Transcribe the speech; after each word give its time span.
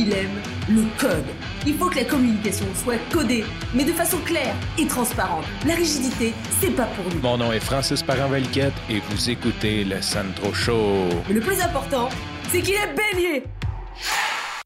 il 0.00 0.12
aime 0.14 0.40
le 0.70 0.84
code. 0.98 1.26
Il 1.66 1.74
faut 1.74 1.90
que 1.90 1.96
la 1.96 2.04
communication 2.04 2.64
soit 2.74 2.96
codée, 3.12 3.44
mais 3.74 3.84
de 3.84 3.92
façon 3.92 4.16
claire 4.24 4.54
et 4.78 4.86
transparente. 4.86 5.44
La 5.66 5.74
rigidité, 5.74 6.32
c'est 6.58 6.74
pas 6.74 6.86
pour 6.86 7.04
nous. 7.12 7.20
Mon 7.20 7.36
nom 7.36 7.52
est 7.52 7.60
Francis 7.60 8.02
Parent-Valquette 8.02 8.72
et 8.88 9.00
vous 9.00 9.28
écoutez 9.28 9.84
le 9.84 10.00
Sandro 10.00 10.54
Show. 10.54 11.06
Mais 11.28 11.34
le 11.34 11.40
plus 11.40 11.60
important, 11.60 12.08
c'est 12.48 12.62
qu'il 12.62 12.74
est 12.74 12.94
bélier. 12.96 13.44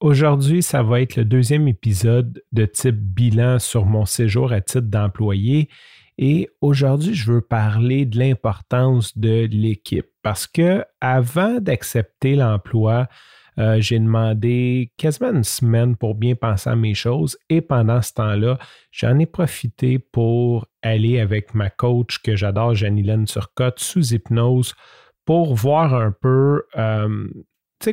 Aujourd'hui, 0.00 0.62
ça 0.62 0.82
va 0.82 1.02
être 1.02 1.16
le 1.16 1.26
deuxième 1.26 1.68
épisode 1.68 2.42
de 2.52 2.64
type 2.64 2.96
bilan 2.96 3.58
sur 3.58 3.84
mon 3.84 4.06
séjour 4.06 4.52
à 4.52 4.62
titre 4.62 4.80
d'employé. 4.80 5.68
Et 6.16 6.48
aujourd'hui, 6.62 7.14
je 7.14 7.30
veux 7.30 7.42
parler 7.42 8.06
de 8.06 8.18
l'importance 8.18 9.18
de 9.18 9.46
l'équipe 9.50 10.08
parce 10.22 10.46
que 10.46 10.84
avant 11.02 11.60
d'accepter 11.60 12.34
l'emploi, 12.34 13.08
euh, 13.58 13.80
j'ai 13.80 13.98
demandé 13.98 14.92
quasiment 14.96 15.32
une 15.32 15.44
semaine 15.44 15.96
pour 15.96 16.14
bien 16.14 16.34
penser 16.36 16.70
à 16.70 16.76
mes 16.76 16.94
choses 16.94 17.36
et 17.48 17.60
pendant 17.60 18.00
ce 18.02 18.14
temps-là, 18.14 18.58
j'en 18.92 19.18
ai 19.18 19.26
profité 19.26 19.98
pour 19.98 20.66
aller 20.82 21.18
avec 21.18 21.54
ma 21.54 21.68
coach 21.68 22.18
que 22.22 22.36
j'adore, 22.36 22.74
Janilène 22.74 23.24
Turcotte, 23.24 23.80
sous 23.80 24.14
hypnose 24.14 24.74
pour 25.24 25.54
voir 25.54 25.94
un 25.94 26.12
peu, 26.12 26.62
euh, 26.76 27.28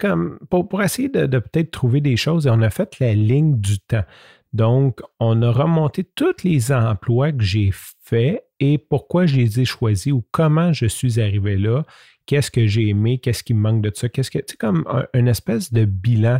comme 0.00 0.38
pour, 0.50 0.82
essayer 0.82 1.08
de, 1.08 1.26
de 1.26 1.38
peut-être 1.38 1.70
trouver 1.70 2.00
des 2.00 2.16
choses 2.16 2.46
et 2.46 2.50
on 2.50 2.60
a 2.60 2.70
fait 2.70 2.98
la 2.98 3.14
ligne 3.14 3.60
du 3.60 3.78
temps. 3.78 4.04
Donc, 4.52 5.00
on 5.18 5.40
a 5.42 5.50
remonté 5.50 6.04
tous 6.04 6.42
les 6.44 6.72
emplois 6.72 7.32
que 7.32 7.42
j'ai 7.42 7.70
faits 7.72 8.44
et 8.62 8.78
pourquoi 8.78 9.26
je 9.26 9.36
les 9.36 9.58
ai 9.58 9.64
choisis 9.64 10.12
ou 10.12 10.24
comment 10.30 10.72
je 10.72 10.86
suis 10.86 11.20
arrivé 11.20 11.56
là 11.56 11.84
qu'est-ce 12.26 12.52
que 12.52 12.66
j'ai 12.68 12.88
aimé, 12.88 13.18
qu'est-ce 13.18 13.42
qui 13.42 13.52
me 13.52 13.60
manque 13.60 13.82
de 13.82 13.90
ça, 13.92 14.08
qu'est-ce 14.08 14.30
que, 14.30 14.38
c'est 14.46 14.56
comme 14.56 14.84
une 15.12 15.26
espèce 15.26 15.72
de 15.72 15.84
bilan, 15.84 16.38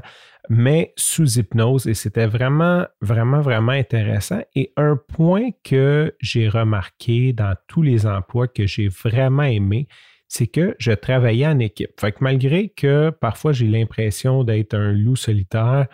mais 0.49 0.93
sous 0.97 1.39
hypnose. 1.39 1.89
Et 1.89 1.95
c'était 1.95 2.27
vraiment, 2.27 2.87
vraiment, 3.01 3.41
vraiment 3.41 3.73
intéressant. 3.73 4.41
Et 4.55 4.73
un 4.77 4.97
point 4.97 5.51
que 5.65 6.15
j'ai 6.21 6.49
remarqué 6.49 7.33
dans 7.33 7.55
tous 7.67 7.83
les 7.83 8.07
emplois 8.07 8.47
que 8.47 8.65
j'ai 8.65 8.87
vraiment 8.87 9.43
aimé, 9.43 9.89
c'est 10.29 10.47
que 10.47 10.77
je 10.79 10.93
travaillais 10.93 11.49
en 11.49 11.59
équipe. 11.59 12.01
Fait 12.01 12.13
que 12.13 12.19
malgré 12.21 12.69
que 12.69 13.11
parfois 13.11 13.53
j'ai 13.53 13.67
l'impression 13.67 14.45
d'être 14.45 14.75
un 14.75 14.93
loup 14.93 15.17
solitaire, 15.17 15.89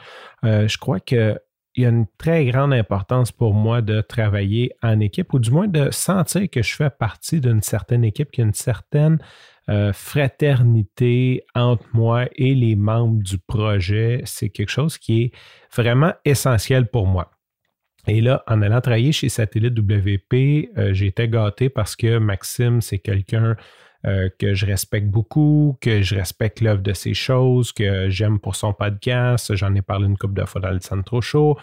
euh, 0.44 0.68
je 0.68 0.78
crois 0.78 1.00
que 1.00 1.38
il 1.74 1.82
y 1.82 1.86
a 1.86 1.90
une 1.90 2.06
très 2.18 2.44
grande 2.46 2.72
importance 2.72 3.30
pour 3.30 3.54
moi 3.54 3.82
de 3.82 4.00
travailler 4.00 4.72
en 4.82 5.00
équipe 5.00 5.32
ou 5.32 5.38
du 5.38 5.50
moins 5.50 5.68
de 5.68 5.90
sentir 5.90 6.48
que 6.50 6.62
je 6.62 6.74
fais 6.74 6.90
partie 6.90 7.40
d'une 7.40 7.62
certaine 7.62 8.04
équipe, 8.04 8.30
qu'il 8.30 8.42
y 8.42 8.44
a 8.44 8.48
une 8.48 8.54
certaine 8.54 9.18
euh, 9.68 9.92
fraternité 9.92 11.44
entre 11.54 11.84
moi 11.92 12.26
et 12.34 12.54
les 12.54 12.74
membres 12.74 13.22
du 13.22 13.38
projet, 13.38 14.22
c'est 14.24 14.48
quelque 14.48 14.70
chose 14.70 14.96
qui 14.96 15.24
est 15.24 15.32
vraiment 15.74 16.14
essentiel 16.24 16.88
pour 16.88 17.06
moi. 17.06 17.30
Et 18.08 18.22
là, 18.22 18.42
en 18.46 18.62
allant 18.62 18.80
travailler 18.80 19.12
chez 19.12 19.28
Satellite 19.28 19.78
WP, 19.78 20.70
euh, 20.78 20.94
j'ai 20.94 21.08
été 21.08 21.28
gâté 21.28 21.68
parce 21.68 21.94
que 21.94 22.18
Maxime, 22.18 22.80
c'est 22.80 22.98
quelqu'un 22.98 23.54
euh, 24.06 24.30
que 24.38 24.54
je 24.54 24.64
respecte 24.64 25.08
beaucoup, 25.08 25.76
que 25.82 26.00
je 26.00 26.14
respecte 26.14 26.62
l'œuvre 26.62 26.82
de 26.82 26.94
ses 26.94 27.12
choses, 27.12 27.70
que 27.70 28.08
j'aime 28.08 28.38
pour 28.38 28.56
son 28.56 28.72
podcast. 28.72 29.54
J'en 29.54 29.74
ai 29.74 29.82
parlé 29.82 30.06
une 30.06 30.16
couple 30.16 30.40
de 30.40 30.46
fois 30.46 30.60
dans 30.62 30.70
le 30.70 30.80
Centro 30.80 31.20
Show. 31.20 31.58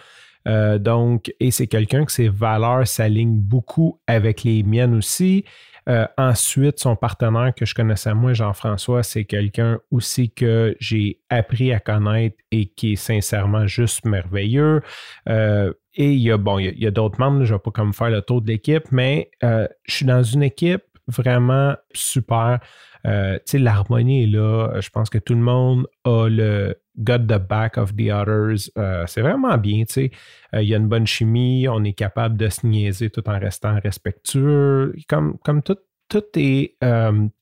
donc, 0.78 1.34
et 1.40 1.50
c'est 1.50 1.66
quelqu'un 1.66 2.04
que 2.04 2.12
ses 2.12 2.28
valeurs 2.28 2.86
s'alignent 2.86 3.40
beaucoup 3.40 3.98
avec 4.06 4.44
les 4.44 4.62
miennes 4.62 4.94
aussi. 4.94 5.44
Euh, 5.88 6.06
ensuite, 6.18 6.80
son 6.80 6.96
partenaire 6.96 7.52
que 7.54 7.64
je 7.64 7.74
connaissais 7.74 8.14
moi, 8.14 8.32
Jean-François, 8.32 9.02
c'est 9.02 9.24
quelqu'un 9.24 9.78
aussi 9.90 10.30
que 10.30 10.76
j'ai 10.80 11.20
appris 11.30 11.72
à 11.72 11.78
connaître 11.78 12.36
et 12.50 12.66
qui 12.66 12.94
est 12.94 12.96
sincèrement 12.96 13.66
juste 13.66 14.04
merveilleux. 14.04 14.82
Euh, 15.28 15.72
et 15.94 16.12
il 16.12 16.20
y 16.20 16.30
a, 16.30 16.36
bon, 16.36 16.58
il 16.58 16.78
y 16.78 16.86
a, 16.86 16.90
d'autres 16.90 17.20
membres, 17.20 17.44
je 17.44 17.52
ne 17.52 17.58
vais 17.58 17.62
pas 17.62 17.70
comme 17.70 17.94
faire 17.94 18.10
le 18.10 18.20
tour 18.20 18.42
de 18.42 18.48
l'équipe, 18.48 18.90
mais 18.90 19.30
euh, 19.44 19.66
je 19.84 19.94
suis 19.94 20.06
dans 20.06 20.22
une 20.22 20.42
équipe 20.42 20.82
vraiment 21.08 21.74
super. 21.92 22.60
tu 23.04 23.10
sais, 23.44 23.58
l'harmonie 23.58 24.24
est 24.24 24.26
là. 24.26 24.80
Je 24.80 24.90
pense 24.90 25.10
que 25.10 25.18
tout 25.18 25.34
le 25.34 25.40
monde 25.40 25.86
a 26.04 26.28
le 26.28 26.76
got 26.98 27.18
the 27.18 27.38
back 27.38 27.78
of 27.78 27.94
the 27.94 28.10
others. 28.10 28.70
c'est 29.06 29.20
vraiment 29.20 29.58
bien, 29.58 29.84
tu 29.84 29.92
sais. 29.92 30.10
il 30.54 30.62
y 30.62 30.74
a 30.74 30.78
une 30.78 30.88
bonne 30.88 31.06
chimie, 31.06 31.68
on 31.68 31.84
est 31.84 31.92
capable 31.92 32.36
de 32.36 32.48
se 32.48 32.66
niaiser 32.66 33.10
tout 33.10 33.28
en 33.28 33.38
restant 33.38 33.78
respectueux. 33.82 34.94
Comme, 35.08 35.38
comme 35.44 35.62
tout, 35.62 35.78
tout 36.08 36.24
est, 36.36 36.76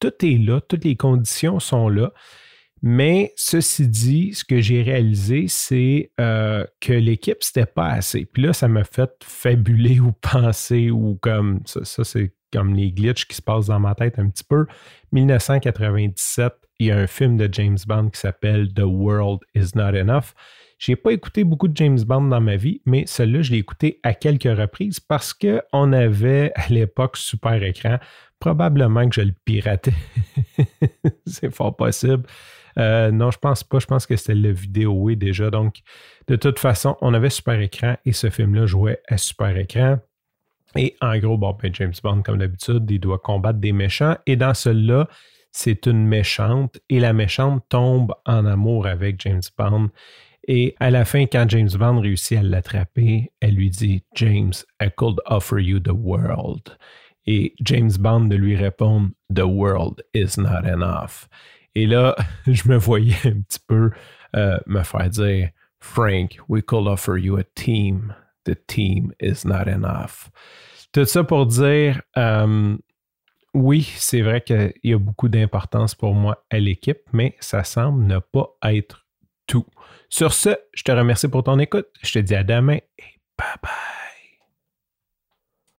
tout 0.00 0.26
est 0.26 0.38
là, 0.38 0.60
toutes 0.60 0.84
les 0.84 0.97
conditions 0.97 1.60
sont 1.60 1.88
là. 1.88 2.12
Mais 2.87 3.33
ceci 3.34 3.89
dit, 3.89 4.34
ce 4.34 4.45
que 4.45 4.61
j'ai 4.61 4.83
réalisé, 4.83 5.47
c'est 5.49 6.11
que 6.19 6.93
l'équipe, 6.93 7.39
c'était 7.41 7.65
pas 7.65 7.89
assez. 7.89 8.27
Puis 8.27 8.43
là, 8.43 8.53
ça 8.53 8.69
m'a 8.69 8.84
fait 8.84 9.11
fabuler 9.25 10.00
ou 10.00 10.12
penser 10.12 10.91
ou 10.91 11.19
comme 11.22 11.62
ça 11.65 12.05
c'est 12.05 12.34
comme 12.53 12.75
les 12.75 12.93
glitches 12.93 13.27
qui 13.27 13.37
se 13.37 13.41
passent 13.41 13.69
dans 13.69 13.81
ma 13.81 13.95
tête 13.95 14.19
un 14.19 14.28
petit 14.28 14.45
peu. 14.45 14.67
1997, 15.12 16.53
il 16.78 16.89
y 16.89 16.91
a 16.91 16.99
un 16.99 17.06
film 17.06 17.39
de 17.39 17.49
James 17.50 17.78
Bond 17.87 18.11
qui 18.11 18.21
s'appelle 18.21 18.69
The 18.75 18.83
World 18.84 19.41
Is 19.55 19.71
Not 19.75 19.97
Enough. 19.97 20.34
Je 20.78 20.93
n'ai 20.93 20.97
pas 20.97 21.12
écouté 21.12 21.43
beaucoup 21.43 21.69
de 21.69 21.77
James 21.78 22.01
Bond 22.03 22.25
dans 22.25 22.43
ma 22.43 22.56
vie, 22.56 22.83
mais 22.84 23.06
celui-là, 23.06 23.41
je 23.41 23.53
l'ai 23.53 23.59
écouté 23.59 23.99
à 24.03 24.12
quelques 24.12 24.43
reprises 24.59 25.01
parce 25.01 25.33
qu'on 25.33 25.93
avait 25.95 26.53
à 26.55 26.69
l'époque 26.69 27.16
super 27.16 27.62
écran. 27.62 27.97
Probablement 28.41 29.09
que 29.09 29.15
je 29.15 29.22
le 29.22 29.33
piratais. 29.47 29.95
C'est 31.27 31.51
fort 31.51 31.75
possible. 31.75 32.25
Euh, 32.78 33.10
non, 33.10 33.30
je 33.30 33.38
pense 33.38 33.64
pas. 33.64 33.78
Je 33.78 33.86
pense 33.86 34.06
que 34.06 34.16
c'était 34.16 34.34
le 34.34 34.52
vidéo, 34.52 34.92
oui, 34.92 35.16
déjà. 35.16 35.50
Donc, 35.50 35.76
de 36.26 36.36
toute 36.36 36.58
façon, 36.58 36.96
on 37.00 37.14
avait 37.14 37.30
super 37.30 37.60
écran 37.60 37.96
et 38.04 38.12
ce 38.12 38.30
film-là 38.30 38.66
jouait 38.66 39.00
à 39.08 39.16
super 39.18 39.56
écran. 39.56 39.98
Et 40.76 40.96
en 41.00 41.16
gros, 41.18 41.38
bon, 41.38 41.56
ben 41.60 41.72
James 41.74 41.94
Bond, 42.02 42.22
comme 42.22 42.38
d'habitude, 42.38 42.90
il 42.90 42.98
doit 42.98 43.18
combattre 43.18 43.60
des 43.60 43.72
méchants. 43.72 44.16
Et 44.26 44.36
dans 44.36 44.54
celui-là, 44.54 45.08
c'est 45.52 45.86
une 45.86 46.06
méchante. 46.06 46.80
Et 46.88 46.98
la 46.98 47.12
méchante 47.12 47.64
tombe 47.68 48.12
en 48.26 48.44
amour 48.44 48.86
avec 48.86 49.20
James 49.20 49.42
Bond. 49.56 49.91
Et 50.46 50.74
à 50.80 50.91
la 50.91 51.04
fin, 51.04 51.26
quand 51.26 51.46
James 51.48 51.70
Bond 51.78 52.00
réussit 52.00 52.38
à 52.38 52.42
l'attraper, 52.42 53.32
elle 53.41 53.54
lui 53.54 53.70
dit 53.70 54.02
James, 54.14 54.52
I 54.82 54.88
could 54.94 55.20
offer 55.26 55.62
you 55.62 55.78
the 55.78 55.92
world. 55.92 56.76
Et 57.26 57.54
James 57.62 57.92
Bond 57.98 58.26
de 58.26 58.36
lui 58.36 58.54
répondre 58.56 59.10
The 59.34 59.44
world 59.44 60.02
is 60.12 60.38
not 60.38 60.66
enough. 60.66 61.28
Et 61.74 61.86
là, 61.86 62.16
je 62.46 62.68
me 62.68 62.76
voyais 62.76 63.16
un 63.24 63.40
petit 63.40 63.60
peu 63.66 63.90
euh, 64.36 64.58
me 64.66 64.82
faire 64.82 65.10
dire 65.10 65.50
Frank, 65.80 66.38
we 66.48 66.62
could 66.62 66.86
offer 66.86 67.18
you 67.18 67.36
a 67.36 67.44
team 67.54 68.14
the 68.44 68.54
team 68.66 69.12
is 69.20 69.44
not 69.44 69.68
enough. 69.68 70.30
Tout 70.92 71.06
ça 71.06 71.24
pour 71.24 71.46
dire, 71.46 72.02
euh, 72.16 72.76
oui, 73.52 73.92
c'est 73.96 74.20
vrai 74.20 74.40
qu'il 74.40 74.72
y 74.82 74.92
a 74.92 74.98
beaucoup 74.98 75.28
d'importance 75.28 75.94
pour 75.94 76.14
moi 76.14 76.44
à 76.50 76.58
l'équipe, 76.58 77.00
mais 77.12 77.36
ça 77.40 77.64
semble 77.64 78.04
ne 78.04 78.18
pas 78.18 78.56
être 78.62 79.06
tout. 79.46 79.66
Sur 80.08 80.32
ce, 80.32 80.50
je 80.72 80.82
te 80.82 80.92
remercie 80.92 81.28
pour 81.28 81.44
ton 81.44 81.58
écoute. 81.58 81.86
Je 82.02 82.12
te 82.12 82.18
dis 82.20 82.34
à 82.34 82.44
demain 82.44 82.78
et 82.98 83.20
bye 83.36 83.56
bye. 83.62 84.03